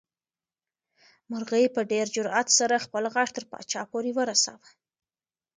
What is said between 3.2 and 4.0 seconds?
تر پاچا